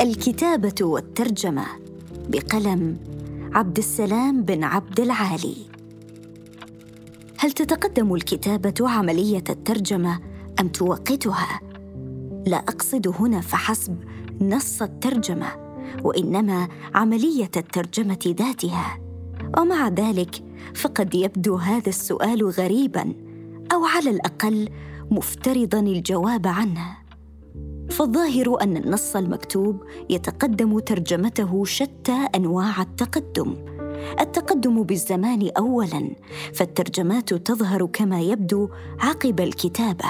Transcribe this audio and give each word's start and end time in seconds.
الكتابة 0.00 0.74
والترجمة 0.80 1.64
بقلم 2.28 2.96
عبد 3.52 3.78
السلام 3.78 4.42
بن 4.42 4.64
عبد 4.64 5.00
العالي. 5.00 5.56
هل 7.38 7.52
تتقدم 7.52 8.14
الكتابة 8.14 8.74
عملية 8.80 9.44
الترجمة 9.50 10.20
أم 10.60 10.68
توقتها؟ 10.68 11.60
لا 12.46 12.56
أقصد 12.56 13.08
هنا 13.08 13.40
فحسب 13.40 13.96
نص 14.40 14.82
الترجمة، 14.82 15.46
وإنما 16.02 16.68
عملية 16.94 17.50
الترجمة 17.56 18.34
ذاتها. 18.38 18.98
ومع 19.58 19.88
ذلك 19.88 20.42
فقد 20.74 21.14
يبدو 21.14 21.56
هذا 21.56 21.88
السؤال 21.88 22.44
غريبا 22.50 23.14
أو 23.72 23.84
على 23.84 24.10
الأقل 24.10 24.68
مفترضا 25.10 25.80
الجواب 25.80 26.46
عنه 26.46 27.04
فالظاهر 27.90 28.62
أن 28.62 28.76
النص 28.76 29.16
المكتوب 29.16 29.82
يتقدم 30.10 30.78
ترجمته 30.78 31.64
شتى 31.64 32.28
أنواع 32.34 32.82
التقدم. 32.82 33.54
التقدم 34.20 34.82
بالزمان 34.82 35.50
اولا 35.58 36.10
فالترجمات 36.54 37.34
تظهر 37.34 37.86
كما 37.86 38.20
يبدو 38.20 38.68
عقب 39.00 39.40
الكتابة. 39.40 40.08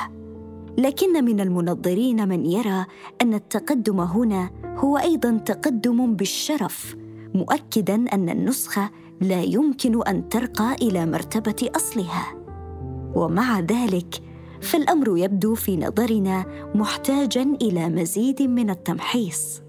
لكن 0.79 1.25
من 1.25 1.41
المنظرين 1.41 2.29
من 2.29 2.47
يرى 2.47 2.87
أن 3.23 3.35
التقدم 3.35 4.01
هنا 4.01 4.51
هو 4.65 4.99
أيضا 4.99 5.37
تقدم 5.37 6.17
بالشرف 6.17 6.97
مؤكدا 7.35 7.95
أن 7.95 8.29
النسخة 8.29 8.91
لا 9.21 9.43
يمكن 9.43 10.03
أن 10.03 10.29
ترقى 10.29 10.75
إلى 10.83 11.07
مرتبة 11.07 11.71
أصلها. 11.77 12.44
ومع 13.17 13.61
ذلك 13.61 14.23
فالأمر 14.61 15.19
يبدو 15.19 15.55
في 15.55 15.77
نظرنا 15.77 16.45
محتاجا 16.75 17.57
إلى 17.63 17.89
مزيد 17.89 18.43
من 18.43 18.71
التمحيص. 18.71 19.65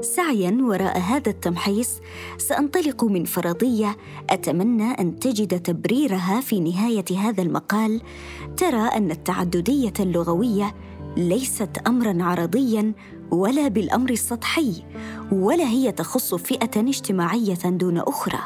سعيا 0.00 0.58
وراء 0.62 0.98
هذا 0.98 1.30
التمحيص 1.30 2.00
سأنطلق 2.38 3.04
من 3.04 3.24
فرضية 3.24 3.96
أتمنى 4.30 4.90
أن 4.90 5.18
تجد 5.18 5.62
تبريرها 5.62 6.40
في 6.40 6.60
نهاية 6.60 7.04
هذا 7.18 7.42
المقال. 7.42 8.00
ترى 8.56 8.80
أن 8.80 9.10
التعددية 9.10 9.92
اللغوية 10.00 10.74
ليست 11.16 11.78
امرا 11.86 12.22
عرضيا 12.22 12.92
ولا 13.30 13.68
بالأمر 13.68 14.10
السطحي 14.10 14.72
ولا 15.32 15.64
هي 15.64 15.92
تخص 15.92 16.34
فئة 16.34 16.80
اجتماعية 16.80 17.58
دون 17.64 17.98
أخرى. 17.98 18.40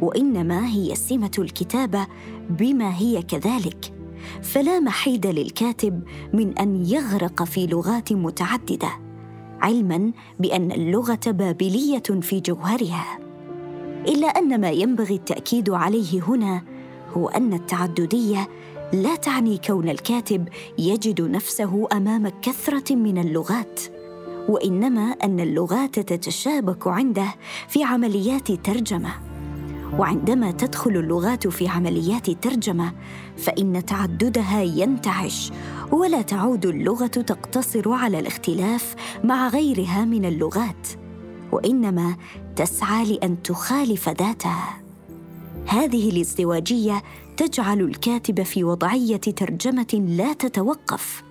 وإنما 0.00 0.66
هي 0.68 0.94
سمة 0.94 1.30
الكتابة 1.38 2.06
بما 2.50 2.96
هي 2.96 3.22
كذلك. 3.22 3.92
فلا 4.42 4.80
محيد 4.80 5.26
للكاتب 5.26 6.02
من 6.32 6.58
أن 6.58 6.86
يغرق 6.86 7.44
في 7.44 7.66
لغات 7.66 8.12
متعددة 8.12 8.88
علما 9.60 10.12
بأن 10.40 10.72
اللغة 10.72 11.20
بابلية 11.26 12.02
في 12.20 12.40
جوهرها. 12.40 13.18
إلا 14.08 14.26
أن 14.26 14.60
ما 14.60 14.70
ينبغي 14.70 15.14
التأكيد 15.14 15.70
عليه 15.70 16.22
هنا 16.22 16.62
هو 17.16 17.28
أن 17.28 17.52
التعددية 17.52 18.48
لا 18.92 19.16
تعني 19.16 19.58
كون 19.66 19.88
الكاتب 19.88 20.48
يجد 20.78 21.20
نفسه 21.20 21.88
أمام 21.92 22.28
كثرة 22.28 22.94
من 22.94 23.18
اللغات 23.18 23.80
وإنما 24.48 25.02
أن 25.02 25.40
اللغات 25.40 25.98
تتشابك 25.98 26.86
عنده 26.86 27.34
في 27.68 27.84
عمليات 27.84 28.52
ترجمة. 28.52 29.31
وعندما 29.98 30.50
تدخل 30.50 30.90
اللغات 30.90 31.48
في 31.48 31.68
عمليات 31.68 32.30
ترجمه 32.30 32.92
فإن 33.36 33.84
تعددها 33.86 34.62
ينتعش 34.62 35.52
ولا 35.92 36.22
تعود 36.22 36.66
اللغة 36.66 37.06
تقتصر 37.06 37.92
على 37.92 38.18
الاختلاف 38.18 38.94
مع 39.24 39.48
غيرها 39.48 40.04
من 40.04 40.24
اللغات 40.24 40.88
وإنما 41.52 42.16
تسعى 42.56 43.04
لأن 43.04 43.42
تخالف 43.42 44.08
ذاتها. 44.08 44.82
هذه 45.66 46.10
الازدواجية 46.10 47.02
تجعل 47.36 47.80
الكاتب 47.80 48.42
في 48.42 48.64
وضعية 48.64 49.16
ترجمة 49.16 50.04
لا 50.08 50.32
تتوقف. 50.32 51.22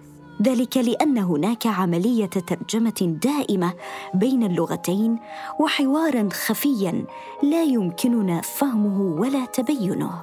ذلك 0.42 0.78
لأن 0.78 1.18
هناك 1.18 1.68
عملية 1.68 2.26
ترجمة 2.26 3.18
دائمة 3.24 3.74
بين 4.14 4.44
اللغتين 4.44 5.20
وحوارا 5.60 6.30
خفيا 6.34 7.06
لا 7.44 7.64
يمكننا 7.64 8.42
فهمه 8.42 9.22
ولا 9.22 9.46
تبينه. 9.46 10.22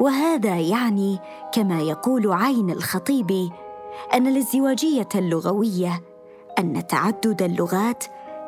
وهذا 0.00 0.58
يعني 0.58 1.18
كما 1.52 1.80
يقول 1.80 2.32
عين 2.32 2.70
الخطيب 2.70 3.50
أن 4.14 4.26
الازدواجية 4.26 5.08
اللغوية 5.14 6.02
أن 6.58 6.86
تعدد 6.86 7.42
اللغات 7.42 8.04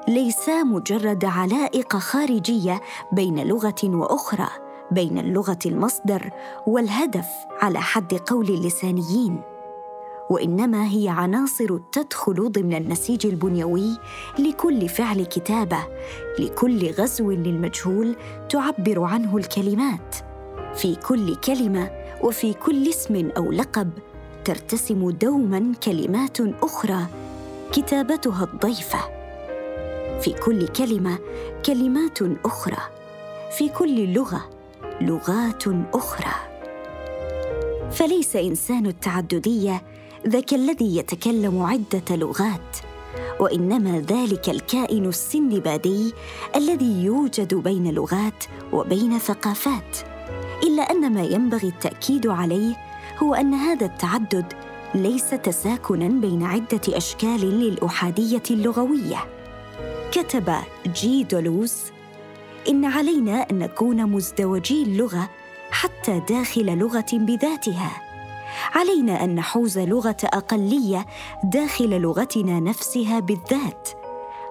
ليس 0.09 0.49
مجرد 0.49 1.25
علائق 1.25 1.97
خارجية 1.97 2.81
بين 3.13 3.47
لغة 3.47 3.85
وأخرى 3.85 4.49
بين 4.91 5.19
اللغة 5.19 5.59
المصدر 5.67 6.31
والهدف 6.67 7.27
على 7.63 7.81
حد 7.81 8.15
قول 8.15 8.49
اللسانيين. 8.49 9.52
وإنما 10.33 10.89
هي 10.89 11.09
عناصر 11.09 11.79
تدخل 11.93 12.53
ضمن 12.53 12.75
النسيج 12.75 13.27
البنيوي 13.27 13.99
لكل 14.39 14.89
فعل 14.89 15.25
كتابة 15.25 15.79
لكل 16.39 16.91
غزو 16.91 17.31
للمجهول 17.31 18.17
تعبر 18.49 19.03
عنه 19.05 19.37
الكلمات. 19.37 20.17
في 20.75 20.95
كل 20.95 21.35
كلمة 21.35 21.91
وفي 22.23 22.53
كل 22.53 22.89
اسم 22.89 23.31
أو 23.37 23.53
لقب 23.53 23.91
ترتسم 24.45 25.11
دوما 25.11 25.73
كلمات 25.85 26.41
أخرى 26.41 27.07
كتابتها 27.73 28.45
الضيفة. 28.45 28.99
في 30.21 30.33
كل 30.33 30.69
كلمة 30.69 31.19
كلمات 31.67 32.19
أخرى. 32.45 32.83
في 33.59 33.69
كل 33.69 34.13
لغة 34.13 34.51
لغات 35.01 35.65
أخرى. 35.95 36.35
فليس 37.91 38.37
إنسان 38.37 38.87
التعددية 38.87 39.83
ذاك 40.29 40.55
الذي 40.55 40.97
يتكلم 40.97 41.63
عدة 41.63 42.17
لغات 42.17 42.77
وإنما 43.41 44.01
ذلك 44.01 44.49
الكائن 44.49 45.07
السندبادي 45.07 46.13
الذي 46.57 47.05
يوجد 47.05 47.55
بين 47.55 47.95
لغات 47.95 48.45
وبين 48.73 49.19
ثقافات 49.19 49.99
إلا 50.63 50.83
أن 50.83 51.13
ما 51.13 51.23
ينبغي 51.23 51.69
التأكيد 51.69 52.27
عليه 52.27 52.77
هو 53.23 53.35
أن 53.35 53.55
هذا 53.55 53.87
التعدد 53.87 54.53
ليس 54.95 55.31
تساكنا 55.31 56.09
بين 56.09 56.43
عدة 56.43 56.81
أشكال 56.89 57.41
للأحادية 57.41 58.43
اللغوية. 58.51 59.25
كتب 60.13 60.55
جي 60.87 61.25
دولوز 61.25 61.75
إن 62.69 62.85
علينا 62.85 63.51
أن 63.51 63.59
نكون 63.59 64.07
مزدوجي 64.07 64.83
اللغة 64.83 65.31
حتى 65.71 66.23
داخل 66.29 66.79
لغة 66.79 67.07
بذاتها. 67.13 68.12
علينا 68.75 69.25
أن 69.25 69.35
نحوز 69.35 69.79
لغة 69.79 70.17
أقلية 70.25 71.07
داخل 71.45 72.01
لغتنا 72.01 72.61
نفسها 72.61 73.21
بالذات. 73.21 73.89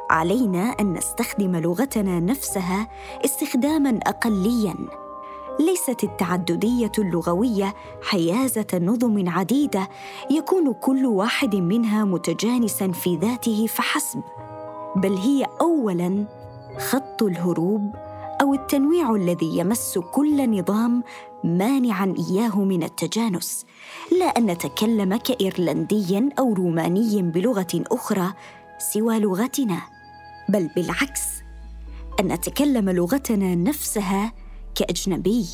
علينا 0.09 0.75
أن 0.79 0.93
نستخدم 0.93 1.55
لغتنا 1.55 2.19
نفسها 2.19 2.87
استخداما 3.25 3.99
أقليا. 4.03 4.75
ليست 5.59 6.03
التعددية 6.03 6.91
اللغوية 6.99 7.73
حيازة 8.01 8.67
نظم 8.73 9.29
عديدة 9.29 9.87
يكون 10.29 10.73
كل 10.73 11.05
واحد 11.05 11.55
منها 11.55 12.05
متجانسا 12.05 12.91
في 12.91 13.15
ذاته 13.15 13.67
فحسب 13.67 14.23
بل 14.95 15.13
هي 15.13 15.45
اولا 15.61 16.25
خط 16.77 17.23
الهروب 17.23 17.95
أو 18.41 18.53
التنويع 18.53 19.15
الذي 19.15 19.57
يمس 19.57 19.99
كل 20.11 20.59
نظام 20.59 21.03
مانعا 21.43 22.15
إياه 22.17 22.59
من 22.63 22.83
التجانس. 22.83 23.65
لا 24.19 24.25
أن 24.25 24.45
نتكلم 24.45 25.15
كايرلندي 25.15 26.31
أو 26.39 26.53
روماني 26.53 27.21
بلغة 27.21 27.67
أخرى 27.73 28.33
سوى 28.93 29.19
لغتنا 29.19 29.81
بل 30.49 30.69
بالعكس 30.75 31.21
أن 32.19 32.27
نتكلم 32.27 32.89
لغتنا 32.89 33.55
نفسها 33.55 34.33
كأجنبي. 34.75 35.45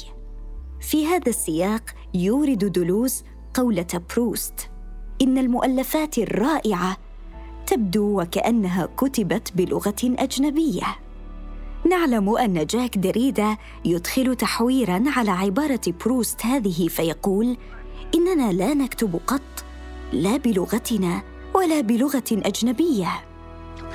في 0.82 1.06
هذا 1.06 1.30
السياق 1.30 1.84
يورد 2.14 2.72
دلوز 2.72 3.24
قولة 3.54 4.02
بروست 4.16 4.70
إن 5.22 5.38
المؤلفات 5.38 6.18
الرائعة 6.18 6.98
تبدو 7.68 8.22
وكأنها 8.22 8.86
كتبت 8.86 9.52
بلغة 9.56 9.96
أجنبية. 10.04 11.07
نعلم 11.90 12.38
أن 12.38 12.66
جاك 12.66 12.98
دريدا 12.98 13.58
يدخل 13.86 14.36
تحويرا 14.36 15.04
على 15.08 15.32
عبارة 15.32 15.82
بروست 16.06 16.46
هذه 16.46 16.88
فيقول 16.88 17.58
إننا 18.16 18.52
لا 18.52 18.74
نكتب 18.74 19.20
قط 19.28 19.66
لا 20.14 20.38
بلغتنا 20.38 21.22
ولا 21.54 21.82
بلغة 21.82 22.24
أجنبية. 22.32 23.08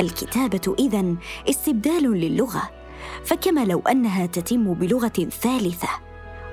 الكتابة 0.00 0.74
إذن 0.78 1.16
استبدال 1.50 2.02
للغة 2.02 2.70
فكما 3.24 3.64
لو 3.64 3.80
أنها 3.80 4.26
تتم 4.26 4.74
بلغة 4.74 5.28
ثالثة. 5.42 5.88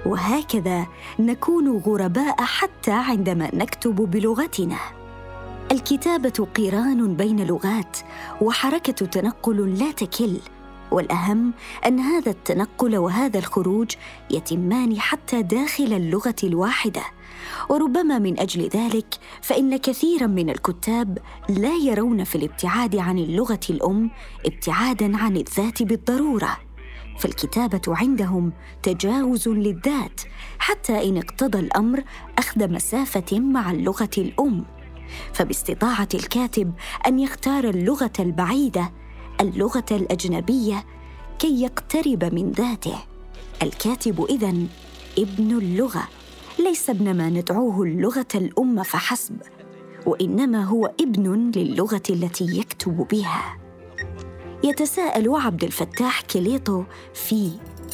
وهكذا 0.05 0.87
نكون 1.19 1.77
غرباء 1.77 2.35
حتى 2.41 2.91
عندما 2.91 3.49
نكتب 3.53 3.95
بلغتنا. 3.95 4.79
الكتابة 5.71 6.47
قران 6.57 7.15
بين 7.15 7.47
لغات 7.47 7.97
وحركة 8.41 9.05
تنقل 9.05 9.79
لا 9.79 9.91
تكل. 9.91 10.37
والأهم 10.91 11.53
أن 11.85 11.99
هذا 11.99 12.31
التنقل 12.31 12.97
وهذا 12.97 13.39
الخروج 13.39 13.91
يتمان 14.31 14.99
حتى 14.99 15.41
داخل 15.41 15.93
اللغة 15.93 16.35
الواحدة. 16.43 17.01
وربما 17.69 18.19
من 18.19 18.39
أجل 18.39 18.69
ذلك 18.69 19.15
فإن 19.41 19.77
كثيرا 19.77 20.27
من 20.27 20.49
الكتاب 20.49 21.17
لا 21.49 21.75
يرون 21.75 22.23
في 22.23 22.35
الابتعاد 22.35 22.95
عن 22.95 23.19
اللغة 23.19 23.59
الأم 23.69 24.11
ابتعادا 24.45 25.17
عن 25.17 25.37
الذات 25.37 25.83
بالضرورة. 25.83 26.57
فالكتابة 27.19 27.81
عندهم 27.87 28.53
تجاوز 28.83 29.47
للذات 29.47 30.21
حتى 30.59 31.09
إن 31.09 31.17
اقتضى 31.17 31.59
الأمر 31.59 32.03
أخذ 32.37 32.71
مسافة 32.71 33.39
مع 33.39 33.71
اللغة 33.71 34.09
الأم. 34.17 34.65
فباستطاعة 35.33 36.07
الكاتب 36.13 36.73
أن 37.07 37.19
يختار 37.19 37.63
اللغة 37.63 38.13
البعيدة 38.19 38.91
اللغة 39.41 39.85
الأجنبية 39.91 40.85
كي 41.39 41.61
يقترب 41.61 42.33
من 42.33 42.51
ذاته. 42.51 42.95
الكاتب 43.61 44.25
إذن 44.29 44.67
ابن 45.17 45.57
اللغة 45.57 46.07
ليس 46.59 46.89
ابن 46.89 47.13
ما 47.17 47.29
ندعوه 47.29 47.83
اللغة 47.83 48.27
الأم 48.35 48.83
فحسب 48.83 49.35
وإنما 50.05 50.63
هو 50.63 50.85
ابن 51.01 51.51
للغة 51.55 52.01
التي 52.09 52.59
يكتب 52.59 53.07
بها. 53.11 53.57
يتساءل 54.63 55.35
عبد 55.35 55.63
الفتاح 55.63 56.21
كليطو 56.21 56.83
في 57.13 57.51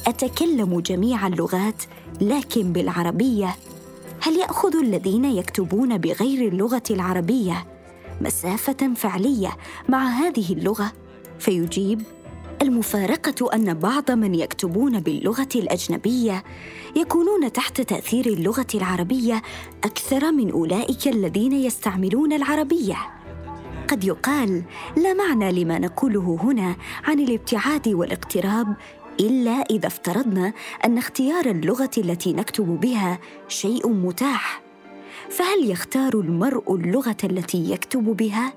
أتكلم 0.08 0.80
جميع 0.80 1.28
اللغات 1.28 1.84
لكن 2.22 2.74
بالعربية. 2.74 3.56
هل 4.22 4.36
يأخذ 4.38 4.76
الذين 4.76 5.26
يكتبون 5.26 5.98
بغير 5.98 6.48
اللغة 6.48 6.84
العربية 6.92 7.68
مسافة 8.22 8.94
فعلية 8.96 9.58
مع 9.90 10.08
هذه 10.08 10.54
اللغة؟ 10.54 10.92
فيجيب 11.40 12.02
المفارقة 12.62 13.54
أن 13.54 13.74
بعض 13.74 14.12
من 14.12 14.36
يكتبون 14.36 15.00
باللغة 15.00 15.48
الأجنبية 15.56 16.44
يكونون 16.96 17.52
تحت 17.52 17.82
تأثير 17.82 18.26
اللغة 18.26 18.68
العربية 18.76 19.42
أكثر 19.84 20.32
من 20.32 20.52
أولئك 20.52 21.08
الذين 21.08 21.52
يستعملون 21.52 22.34
العربية. 22.34 22.98
قد 23.88 24.04
يقال 24.04 24.64
لا 24.98 25.14
معنى 25.14 25.64
لما 25.64 25.80
نقوله 25.80 26.38
هنا 26.42 26.76
عن 27.04 27.20
الابتعاد 27.20 27.88
والاقتراب 27.88 28.76
إلا 29.20 29.52
إذا 29.52 29.88
افترضنا 29.88 30.54
أن 30.86 30.98
اختيار 30.98 31.46
اللغة 31.46 31.92
التي 31.98 32.34
نكتب 32.34 32.66
بها 32.66 33.20
شيء 33.48 33.90
متاح. 33.90 34.62
فهل 35.30 35.72
يختار 35.72 36.20
المرء 36.20 36.76
اللغة 36.76 37.18
التي 37.24 37.72
يكتب 37.72 38.04
بها؟ 38.04 38.54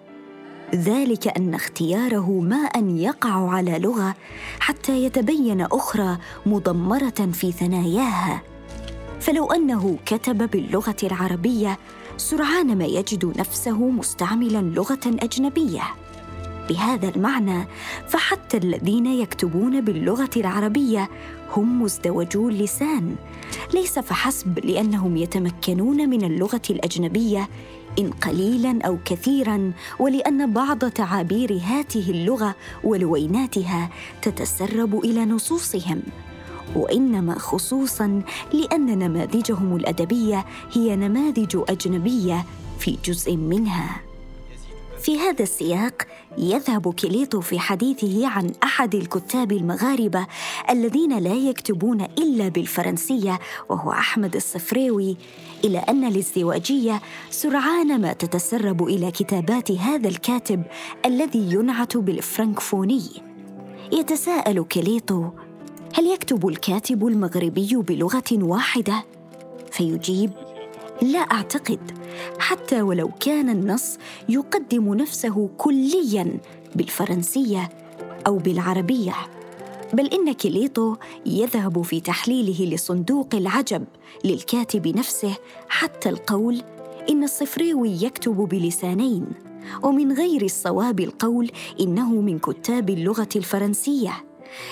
ذلك 0.74 1.28
أن 1.36 1.54
اختياره 1.54 2.40
ما 2.40 2.56
أن 2.56 2.98
يقع 2.98 3.50
على 3.50 3.78
لغة 3.78 4.14
حتى 4.60 5.04
يتبين 5.04 5.60
أخرى 5.60 6.18
مضمرة 6.46 7.28
في 7.32 7.52
ثناياها. 7.52 8.42
فلو 9.20 9.52
أنه 9.52 9.98
كتب 10.06 10.50
باللغة 10.50 10.96
العربية 11.02 11.78
سرعان 12.16 12.78
ما 12.78 12.84
يجد 12.84 13.38
نفسه 13.38 13.88
مستعملا 13.88 14.60
لغة 14.60 15.00
أجنبية. 15.06 15.82
بهذا 16.68 17.08
المعنى 17.08 17.66
فحتى 18.08 18.56
الذين 18.56 19.06
يكتبون 19.06 19.80
باللغة 19.80 20.30
العربية 20.36 21.08
هم 21.56 21.82
مزدوجو 21.82 22.48
اللسان. 22.48 23.16
ليس 23.74 23.98
فحسب 23.98 24.58
لأنهم 24.58 25.16
يتمكنون 25.16 26.08
من 26.08 26.24
اللغة 26.24 26.62
الأجنبية 26.70 27.48
إن 27.98 28.10
قليلا 28.10 28.78
أو 28.86 28.98
كثيرا 29.04 29.72
ولأن 29.98 30.52
بعض 30.52 30.78
تعابير 30.78 31.60
هاته 31.64 32.10
اللغة 32.10 32.54
ولويناتها 32.84 33.90
تتسرب 34.22 35.04
إلى 35.04 35.24
نصوصهم. 35.24 36.02
وانما 36.76 37.38
خصوصا 37.38 38.22
لأن 38.52 38.98
نماذجهم 38.98 39.76
الأدبية 39.76 40.44
هي 40.72 40.96
نماذج 40.96 41.56
أجنبية 41.68 42.44
في 42.78 42.98
جزء 43.04 43.36
منها. 43.36 44.07
في 44.98 45.18
هذا 45.18 45.42
السياق 45.42 46.02
يذهب 46.38 46.94
كليطو 46.94 47.40
في 47.40 47.58
حديثه 47.58 48.28
عن 48.28 48.52
أحد 48.64 48.94
الكتاب 48.94 49.52
المغاربة 49.52 50.26
الذين 50.70 51.18
لا 51.18 51.34
يكتبون 51.34 52.00
إلا 52.00 52.48
بالفرنسية 52.48 53.38
وهو 53.68 53.92
أحمد 53.92 54.36
الصفريوي 54.36 55.16
إلى 55.64 55.78
أن 55.78 56.04
الازدواجيه 56.04 57.00
سرعان 57.30 58.00
ما 58.00 58.12
تتسرب 58.12 58.82
إلى 58.82 59.10
كتابات 59.10 59.72
هذا 59.72 60.08
الكاتب 60.08 60.62
الذي 61.06 61.52
ينعت 61.52 61.96
بالفرنكفوني. 61.96 63.02
يتساءل 63.92 64.64
كليطو 64.64 65.24
هل 65.94 66.06
يكتب 66.06 66.48
الكاتب 66.48 67.06
المغربي 67.06 67.76
بلغة 67.76 68.32
واحدة؟ 68.32 69.04
فيجيب 69.72 70.30
لا 71.02 71.18
أعتقد 71.18 71.80
حتى 72.38 72.82
ولو 72.82 73.10
كان 73.20 73.48
النص 73.48 73.98
يقدم 74.28 74.94
نفسه 74.94 75.48
كليا 75.58 76.38
بالفرنسية 76.74 77.68
أو 78.26 78.36
بالعربية 78.38 79.14
بل 79.92 80.06
إن 80.06 80.32
كيليتو 80.32 80.96
يذهب 81.26 81.82
في 81.82 82.00
تحليله 82.00 82.74
لصندوق 82.74 83.34
العجب 83.34 83.84
للكاتب 84.24 84.88
نفسه 84.88 85.34
حتى 85.68 86.08
القول 86.08 86.62
إن 87.10 87.24
الصفريوي 87.24 88.02
يكتب 88.02 88.36
بلسانين 88.36 89.26
ومن 89.82 90.12
غير 90.12 90.42
الصواب 90.42 91.00
القول 91.00 91.50
إنه 91.80 92.10
من 92.10 92.38
كتاب 92.38 92.90
اللغة 92.90 93.28
الفرنسية 93.36 94.24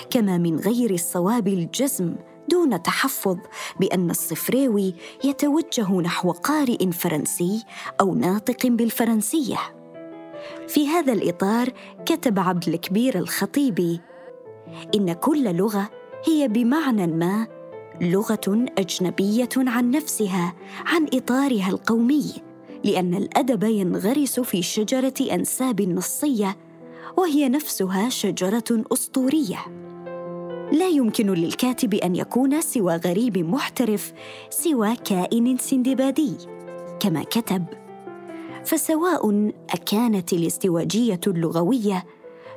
كما 0.09 0.37
من 0.37 0.59
غير 0.59 0.91
الصواب 0.93 1.47
الجزم 1.47 2.15
دون 2.49 2.83
تحفظ 2.83 3.37
بأن 3.79 4.09
الصفريوي 4.09 4.93
يتوجه 5.23 6.01
نحو 6.01 6.31
قارئ 6.31 6.91
فرنسي 6.91 7.63
أو 8.01 8.15
ناطق 8.15 8.67
بالفرنسية. 8.67 9.57
في 10.67 10.87
هذا 10.87 11.13
الإطار 11.13 11.69
كتب 12.05 12.39
عبد 12.39 12.67
الكبير 12.67 13.17
الخطيبي 13.17 14.01
إن 14.95 15.13
كل 15.13 15.55
لغة 15.55 15.89
هي 16.25 16.47
بمعنى 16.47 17.07
ما 17.07 17.47
لغة 18.01 18.65
أجنبية 18.77 19.49
عن 19.57 19.91
نفسها 19.91 20.55
عن 20.85 21.07
إطارها 21.13 21.69
القومي 21.69 22.33
لأن 22.83 23.13
الأدب 23.13 23.63
ينغرس 23.63 24.39
في 24.39 24.61
شجرة 24.61 25.13
أنساب 25.31 25.81
نصية 25.81 26.57
وهي 27.17 27.49
نفسها 27.49 28.09
شجرة 28.09 28.83
أسطورية. 28.91 29.86
لا 30.71 30.87
يمكن 30.87 31.33
للكاتب 31.33 31.93
أن 31.93 32.15
يكون 32.15 32.61
سوى 32.61 32.95
غريب 32.95 33.37
محترف 33.37 34.13
سوى 34.49 34.95
كائن 34.95 35.57
سندبادي. 35.57 36.37
كما 36.99 37.23
كتب 37.23 37.65
فسواء 38.65 39.51
أكانت 39.69 40.33
الازدواجيه 40.33 41.19
اللغوية 41.27 42.05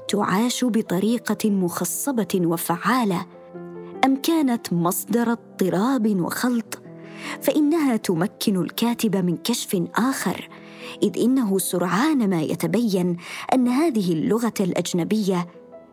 تعاش 0.08 0.64
بطريقة 0.64 1.50
مخصبة 1.50 2.28
وفعالة. 2.34 3.26
أم 4.04 4.16
كانت 4.16 4.72
مصدر 4.72 5.32
اضطراب 5.32 6.20
وخلط 6.20 6.82
فإنها 7.40 7.96
تمكن 7.96 8.60
الكاتب 8.60 9.16
من 9.16 9.36
كشف 9.36 9.82
آخر. 9.94 10.48
إذ 11.02 11.18
إنه 11.18 11.58
سرعان 11.58 12.30
ما 12.30 12.42
يتبين 12.42 13.16
أن 13.54 13.68
هذه 13.68 14.12
اللغة 14.12 14.54
الأجنبية 14.60 15.46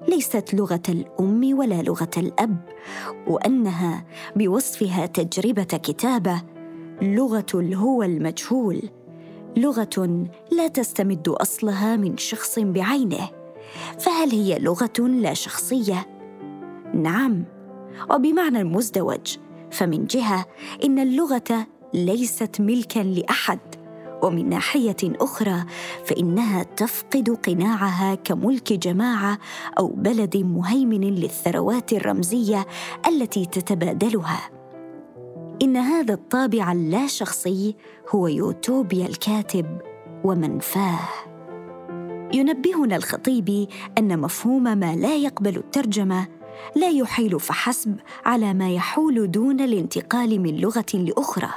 ليست 0.08 0.54
لغة 0.54 0.82
الأم 0.90 1.58
ولا 1.58 1.82
لغة 1.82 2.10
الأب 2.18 2.58
وأنها 3.28 4.06
بوصفها 4.36 5.06
تجربة 5.06 5.64
كتابة 5.64 6.42
لغة 7.02 7.46
الهو 7.54 8.04
المجهول 8.04 8.82
لغة 9.58 10.28
لا 10.52 10.68
تستمد 10.68 11.30
أصلها 11.30 11.96
من 11.96 12.18
شخص 12.18 12.60
بعينه 12.60 13.30
فهل 14.00 14.32
هي 14.32 14.60
لغة 14.60 15.00
لا 15.00 15.34
شخصية؟ 15.34 16.08
نعم 16.94 17.44
وبمعنى 18.12 18.62
المزدوج 18.62 19.38
فمن 19.72 20.06
جهة 20.06 20.46
إن 20.84 21.00
اللغة 21.00 21.68
ليست 21.94 22.62
ملكا 22.62 23.00
لأحد. 23.00 23.60
ومن 24.24 24.50
ناحية 24.50 24.96
أخرى 25.04 25.64
فإنها 26.06 26.64
تفقد 26.64 27.30
قناعها 27.30 28.16
كملك 28.16 28.74
جماعة 28.74 29.40
أو 29.80 29.88
بلد 29.88 30.38
مهيمن 30.38 31.02
للثروات 31.02 31.94
الرمزية 31.94 32.66
التي 33.08 33.46
تتبادلها. 33.46 34.50
إن 35.62 35.78
هذا 35.78 36.14
الطابع 36.14 36.72
اللا 36.72 37.08
شخصي 37.08 37.76
هو 38.10 38.28
يوتوبيا 38.28 39.06
الكاتب 39.06 39.82
ومنفاه. 40.24 41.00
ينبهنا 42.34 42.96
الخطيبي 42.96 43.68
أن 43.98 44.20
مفهوم 44.20 44.64
ما 44.64 44.96
لا 44.96 45.16
يقبل 45.16 45.58
الترجمة 45.58 46.28
لا 46.76 46.90
يحيل 46.90 47.40
فحسب 47.40 47.96
على 48.26 48.54
ما 48.54 48.72
يحول 48.72 49.32
دون 49.32 49.62
الانتقال 49.62 50.42
من 50.42 50.58
لغة 50.58 50.86
لأخرى 50.94 51.50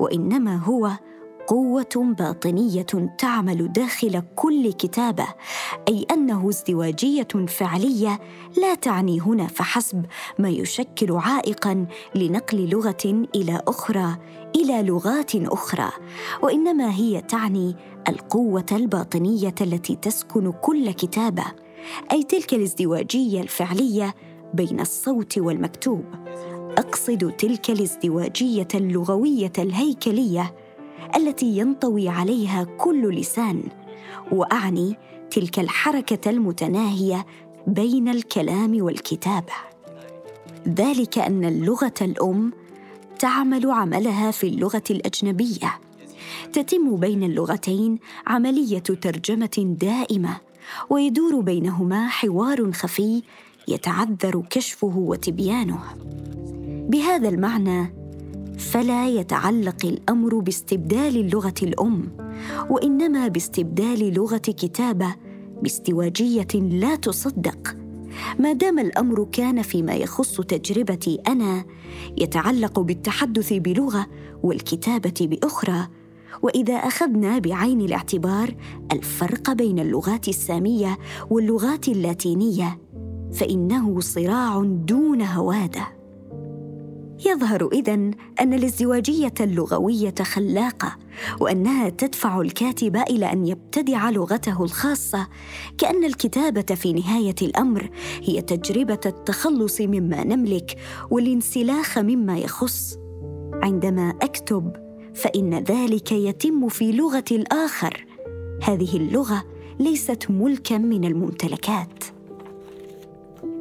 وإنما 0.00 0.56
هو 0.56 0.90
قوة 1.46 2.14
باطنية 2.18 2.86
تعمل 3.18 3.72
داخل 3.72 4.22
كل 4.36 4.72
كتابة 4.72 5.26
أي 5.88 6.06
أنه 6.10 6.48
ازدواجية 6.48 7.28
فعلية 7.48 8.20
لا 8.56 8.74
تعني 8.74 9.20
هنا 9.20 9.46
فحسب 9.46 10.04
ما 10.38 10.48
يشكل 10.48 11.12
عائقا 11.12 11.86
لنقل 12.14 12.68
لغة 12.68 13.26
إلى 13.34 13.62
أخرى 13.68 14.16
إلى 14.56 14.82
لغات 14.82 15.36
أخرى. 15.36 15.90
وإنما 16.42 16.94
هي 16.94 17.20
تعني 17.20 17.76
القوة 18.08 18.66
الباطنية 18.72 19.54
التي 19.60 19.96
تسكن 19.96 20.52
كل 20.52 20.90
كتابة 20.90 21.44
أي 22.12 22.22
تلك 22.22 22.54
الازدواجية 22.54 23.40
الفعلية 23.40 24.14
بين 24.54 24.80
الصوت 24.80 25.38
والمكتوب. 25.38 26.04
أقصد 26.78 27.32
تلك 27.38 27.70
الازدواجية 27.70 28.68
اللغوية 28.74 29.52
الهيكلية 29.58 30.54
التي 31.16 31.58
ينطوي 31.58 32.08
عليها 32.08 32.64
كل 32.64 33.14
لسان 33.14 33.62
وأعني 34.32 34.96
تلك 35.30 35.58
الحركة 35.58 36.30
المتناهية 36.30 37.26
بين 37.66 38.08
الكلام 38.08 38.82
والكتابة. 38.82 39.52
ذلك 40.68 41.18
أن 41.18 41.44
اللغة 41.44 41.94
الأم 42.00 42.52
تعمل 43.18 43.70
عملها 43.70 44.30
في 44.30 44.46
اللغة 44.46 44.82
الأجنبية. 44.90 45.78
تتم 46.52 46.96
بين 46.96 47.22
اللغتين 47.22 47.98
عملية 48.26 48.78
ترجمة 48.78 49.76
دائمة 49.80 50.36
ويدور 50.90 51.40
بينهما 51.40 52.08
حوار 52.08 52.72
خفي 52.72 53.22
يتعذر 53.68 54.42
كشفه 54.50 54.96
وتبيانه. 54.96 55.80
بهذا 56.88 57.28
المعنى 57.28 58.05
فلا 58.56 59.08
يتعلق 59.08 59.86
الأمر 59.86 60.38
باستبدال 60.38 61.16
اللغة 61.16 61.54
الأم 61.62 62.08
وإنما 62.70 63.28
باستبدال 63.28 64.14
لغة 64.14 64.36
كتابة 64.36 65.14
بازدواجيه 65.62 66.48
لا 66.54 66.96
تصدق. 66.96 67.76
ما 68.38 68.52
دام 68.52 68.78
الأمر 68.78 69.26
كان 69.32 69.62
فيما 69.62 69.94
يخص 69.94 70.40
تجربتي 70.40 71.18
أنا 71.28 71.64
يتعلق 72.18 72.80
بالتحدث 72.80 73.52
بلغة 73.52 74.06
والكتابة 74.42 75.14
بأخرى. 75.20 75.88
وإذا 76.42 76.74
أخذنا 76.74 77.38
بعين 77.38 77.80
الاعتبار 77.80 78.54
الفرق 78.92 79.52
بين 79.52 79.78
اللغات 79.78 80.28
السامية 80.28 80.98
واللغات 81.30 81.88
اللاتينية 81.88 82.78
فإنه 83.32 84.00
صراع 84.00 84.62
دون 84.64 85.22
هوادة. 85.22 85.95
يظهر 87.24 87.68
إذن 87.72 88.10
أن 88.40 88.54
الازدواجيه 88.54 89.34
اللغوية 89.40 90.14
خلاقة 90.22 90.96
وأنها 91.40 91.88
تدفع 91.88 92.40
الكاتب 92.40 92.96
إلى 92.96 93.32
أن 93.32 93.46
يبتدع 93.46 94.10
لغته 94.10 94.64
الخاصة 94.64 95.28
كأن 95.78 96.04
الكتابة 96.04 96.74
في 96.74 96.92
نهاية 96.92 97.34
الأمر 97.42 97.90
هي 98.22 98.42
تجربة 98.42 99.00
التخلص 99.06 99.80
مما 99.80 100.24
نملك 100.24 100.76
والانسلاخ 101.10 101.98
مما 101.98 102.38
يخص. 102.38 102.96
عندما 103.62 104.14
أكتب 104.22 104.72
فإن 105.14 105.54
ذلك 105.54 106.12
يتم 106.12 106.68
في 106.68 106.92
لغة 106.92 107.24
الآخر. 107.32 108.06
هذه 108.62 108.96
اللغة 108.96 109.44
ليست 109.80 110.30
ملكا 110.30 110.78
من 110.78 111.04
الممتلكات. 111.04 112.15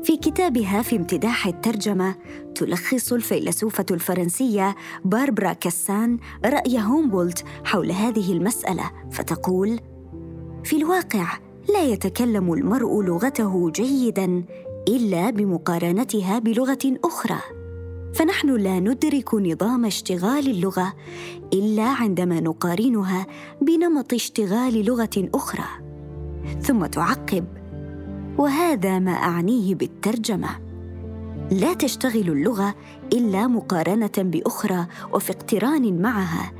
في 0.05 0.17
كتابها 0.17 0.81
في 0.81 0.95
امتداح 0.95 1.47
الترجمة 1.47 2.15
تلخص 2.55 3.13
الفيلسوفة 3.13 3.85
الفرنسية 3.91 4.75
باربرا 5.05 5.53
كاسان 5.53 6.17
رأي 6.45 6.79
هومبولت 6.79 7.45
حول 7.63 7.91
هذه 7.91 8.33
المسألة 8.33 8.91
فتقول: 9.11 9.79
في 10.63 10.75
الواقع 10.75 11.37
لا 11.73 11.83
يتكلم 11.83 12.53
المرء 12.53 13.01
لغته 13.01 13.71
جيدا 13.71 14.43
إلا 14.87 15.29
بمقارنتها 15.29 16.39
بلغة 16.39 16.97
أخرى. 17.03 17.39
فنحن 18.13 18.55
لا 18.55 18.79
ندرك 18.79 19.33
نظام 19.33 19.85
اشتغال 19.85 20.49
اللغة 20.49 20.93
إلا 21.53 21.83
عندما 21.83 22.39
نقارنها 22.39 23.27
بنمط 23.61 24.13
اشتغال 24.13 24.85
لغة 24.85 25.29
أخرى. 25.33 25.67
ثم 26.61 26.85
تعقب: 26.85 27.45
وهذا 28.37 28.99
ما 28.99 29.11
أعنيه 29.11 29.75
بالترجمة. 29.75 30.49
لا 31.51 31.73
تشتغل 31.73 32.29
اللغة 32.29 32.75
إلا 33.13 33.47
مقارنة 33.47 34.11
بأخرى 34.17 34.87
وفي 35.13 35.31
اقتران 35.31 36.01
معها. 36.01 36.51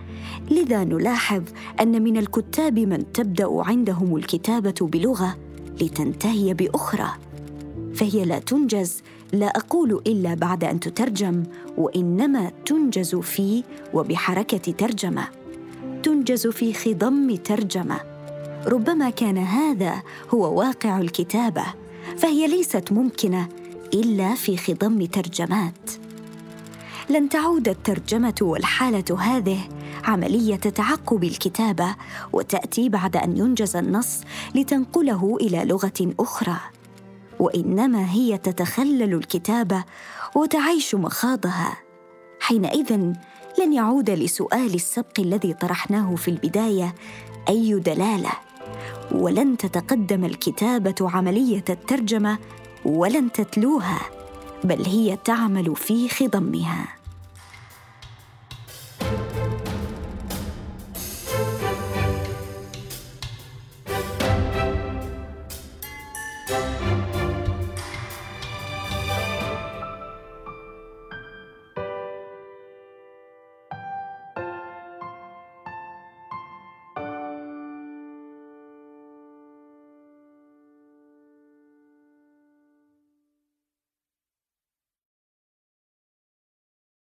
لذا 0.52 0.84
نلاحظ 0.84 1.44
أن 1.82 2.04
من 2.04 2.18
الكتاب 2.18 2.80
من 2.80 3.12
تبدأ 3.12 3.48
عندهم 3.52 4.16
الكتابة 4.16 4.76
بلغة 4.82 5.38
لتنتهي 5.82 6.54
بأخرى. 6.54 7.10
فهي 7.94 8.26
لا 8.26 8.40
تنجز 8.40 9.02
لا 9.34 9.48
أقول 9.48 10.02
إلا 10.08 10.34
بعد 10.34 10.64
أن 10.64 10.80
تترجم 10.80 11.44
وإنما 11.78 12.52
تنجز 12.66 13.16
في 13.16 13.64
وبحركة 13.94 14.72
ترجمة. 14.72 15.28
تنجز 16.04 16.48
في 16.48 16.74
خضم 16.74 17.36
ترجمة. 17.36 18.15
ربما 18.68 19.10
كان 19.10 19.38
هذا 19.38 20.02
هو 20.34 20.60
واقع 20.60 21.00
الكتابة 21.00 21.66
فهي 22.18 22.48
ليست 22.48 22.92
ممكنة 22.92 23.48
إلا 23.94 24.36
في 24.36 24.58
خضم 24.58 25.06
ترجمات. 25.06 25.92
لن 27.10 27.30
تعود 27.30 27.68
الترجمة 27.68 28.36
والحالة 28.42 29.20
هذه 29.20 29.60
عملية 30.04 30.56
تعقب 30.56 31.24
الكتابة 31.24 31.96
وتأتي 32.34 32.90
بعد 32.90 33.18
أن 33.18 33.38
ينجز 33.38 33.76
النص 33.76 34.22
لتنقله 34.56 35.38
إلى 35.42 35.66
لغة 35.66 36.14
أخرى. 36.20 36.58
وإنما 37.40 38.12
هي 38.12 38.38
تتخلل 38.38 39.14
الكتابة 39.14 39.84
وتعيش 40.36 40.96
مخاضها. 40.96 41.78
حينئذ 42.40 42.94
لن 43.60 43.74
يعود 43.74 44.10
لسؤال 44.10 44.74
السبق 44.74 45.20
الذي 45.20 45.54
طرحناه 45.54 46.16
في 46.16 46.28
البداية 46.28 46.96
أي 47.50 47.80
دلالة؟ 47.80 48.45
ولن 49.12 49.58
تتقدم 49.58 50.26
الكتابة 50.26 50.96
عملية 51.02 51.64
الترجمة 51.70 52.38
ولن 52.86 53.32
تتلوها 53.32 54.00
بل 54.64 54.86
هي 54.86 55.18
تعمل 55.26 55.76
في 55.76 56.10
خضمها. 56.10 56.88